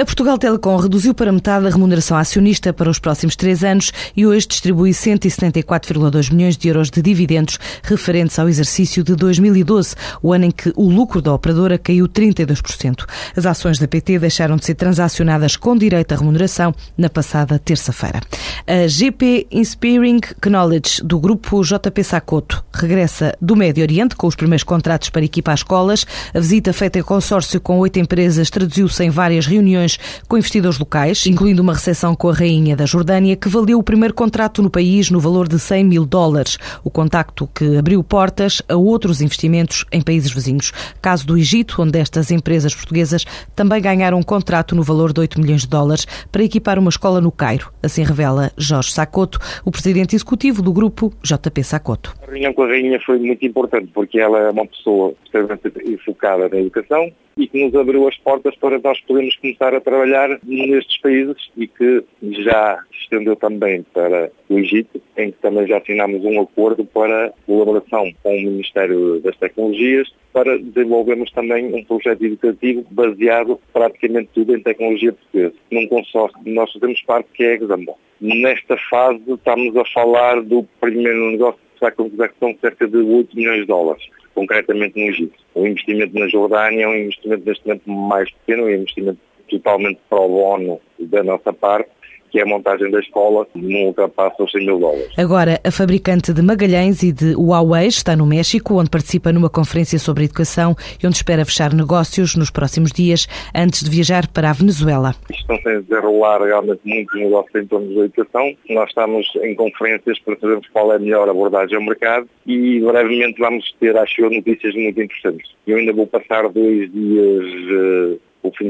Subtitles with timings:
[0.00, 4.26] A Portugal Telecom reduziu para metade a remuneração acionista para os próximos três anos e
[4.26, 10.46] hoje distribui 174,2 milhões de euros de dividendos referentes ao exercício de 2012, o ano
[10.46, 13.04] em que o lucro da operadora caiu 32%.
[13.36, 18.22] As ações da PT deixaram de ser transacionadas com direito à remuneração na passada terça-feira.
[18.66, 24.64] A GP Inspiring Knowledge do grupo JP Sacoto regressa do Médio Oriente com os primeiros
[24.64, 26.06] contratos para equipar escolas.
[26.32, 30.78] A visita feita em consórcio com oito empresas traduziu-se em várias reuniões reuniões com investidores
[30.78, 34.70] locais, incluindo uma recepção com a Rainha da Jordânia, que valeu o primeiro contrato no
[34.70, 36.58] país no valor de 100 mil dólares.
[36.84, 40.72] O contacto que abriu portas a outros investimentos em países vizinhos.
[41.00, 43.24] Caso do Egito, onde estas empresas portuguesas
[43.56, 47.20] também ganharam um contrato no valor de 8 milhões de dólares para equipar uma escola
[47.20, 47.72] no Cairo.
[47.82, 52.14] Assim revela Jorge Sacoto, o presidente executivo do grupo JP Sacoto.
[52.22, 56.48] A reunião com a Rainha foi muito importante porque ela é uma pessoa extremamente focada
[56.48, 60.98] na educação e que nos abriu as portas para nós podermos começar a trabalhar nestes
[61.00, 66.40] países e que já estendeu também para o Egito, em que também já assinámos um
[66.40, 73.60] acordo para colaboração com o Ministério das Tecnologias para desenvolvermos também um projeto educativo baseado
[73.72, 75.54] praticamente tudo em tecnologia portuguesa.
[75.70, 77.96] Num consórcio nós fazemos parte que é Examon.
[78.20, 83.36] Nesta fase estamos a falar do primeiro negócio que vai concluir são cerca de 8
[83.36, 85.34] milhões de dólares concretamente no Egito.
[85.54, 89.18] O investimento na Jordânia é um investimento neste momento mais pequeno, é um investimento
[89.50, 91.90] totalmente pro bono da nossa parte,
[92.30, 95.08] que é a montagem da escola, não ultrapassa os 100 mil dólares.
[95.18, 99.98] Agora, a fabricante de Magalhães e de Huawei está no México, onde participa numa conferência
[99.98, 104.52] sobre educação e onde espera fechar negócios nos próximos dias, antes de viajar para a
[104.52, 105.14] Venezuela.
[105.28, 108.54] Estão-se a desenrolar realmente muitos negócios em torno da educação.
[108.68, 113.40] Nós estamos em conferências para sabermos qual é a melhor abordagem ao mercado e brevemente
[113.40, 115.50] vamos ter, acho eu, notícias muito interessantes.
[115.66, 118.19] Eu ainda vou passar dois dias o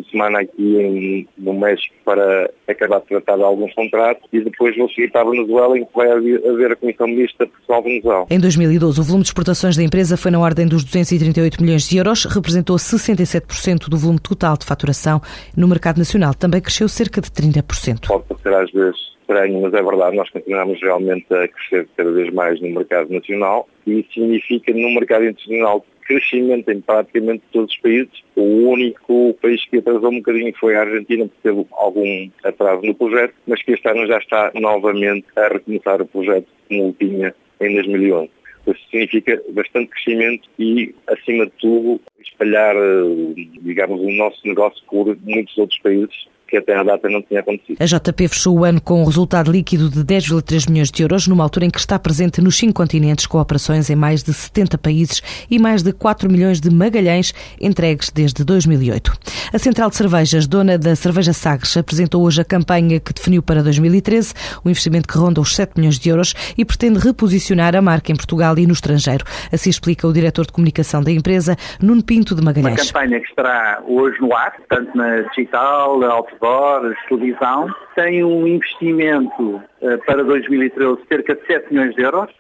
[0.01, 4.41] fim de semana aqui em, no México para acabar de tratar de alguns contratos e
[4.41, 8.27] depois vou seguir para a Venezuela em que vai haver a Comissão Mista Portugal-Venezuela.
[8.31, 11.97] Em 2012, o volume de exportações da empresa foi na ordem dos 238 milhões de
[11.97, 15.21] euros, representou 67% do volume total de faturação.
[15.57, 18.09] No mercado nacional também cresceu cerca de 30%.
[18.09, 22.33] Pode parecer às vezes estranho, mas é verdade, nós continuamos realmente a crescer cada vez
[22.33, 27.81] mais no mercado nacional e isso significa no mercado internacional crescimento em praticamente todos os
[27.81, 28.25] países.
[28.35, 32.95] O único país que atrasou um bocadinho foi a Argentina, porque teve algum atraso no
[32.97, 37.75] projeto, mas que este ano já está novamente a recomeçar o projeto como tinha em
[37.75, 38.29] 2011.
[38.67, 45.17] Isso significa bastante crescimento e, acima de tudo, espalhar, eh, digamos, o nosso negócio por
[45.25, 47.77] muitos outros países que até à data não tinha acontecido.
[47.81, 51.45] A JP fechou o ano com um resultado líquido de 10,3 milhões de euros, numa
[51.45, 55.23] altura em que está presente nos cinco continentes, com operações em mais de 70 países
[55.51, 59.13] e mais de 4 milhões de magalhães entregues desde 2008.
[59.55, 63.63] A Central de Cervejas, dona da Cerveja Sagres, apresentou hoje a campanha que definiu para
[63.63, 64.35] 2013,
[64.65, 68.17] um investimento que ronda os 7 milhões de euros e pretende reposicionar a marca em
[68.17, 69.25] Portugal e no estrangeiro.
[69.53, 72.81] Assim explica o diretor de comunicação da empresa, Nuno Pinto de Magalhães.
[72.81, 75.99] Uma campanha que estará hoje no ar, tanto na digital,
[76.41, 82.31] outdoor, televisão, tem um investimento uh, para 2013 de cerca de 7 milhões de euros,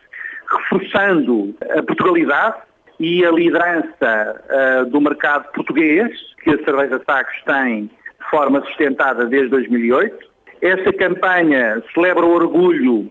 [0.51, 2.57] reforçando a Portugalidade
[2.99, 6.11] e a liderança uh, do mercado português,
[6.43, 10.31] que a Cerveja Sacos tem de forma sustentada desde 2008.
[10.63, 13.11] Esta campanha celebra o orgulho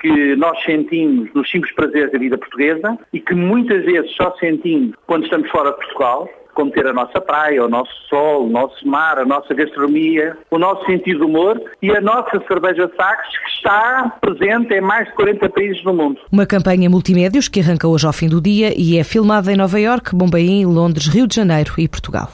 [0.00, 4.96] que nós sentimos nos simples prazeres da vida portuguesa e que muitas vezes só sentimos
[5.06, 6.28] quando estamos fora de Portugal
[6.58, 10.58] como ter a nossa praia, o nosso sol, o nosso mar, a nossa gastronomia, o
[10.58, 15.14] nosso sentido de humor e a nossa cerveja Sacos, que está presente em mais de
[15.14, 16.18] 40 países do mundo.
[16.32, 19.78] Uma campanha multimédios que arranca hoje ao fim do dia e é filmada em Nova
[19.78, 22.28] Iorque, Bombaim, Londres, Rio de Janeiro e Portugal.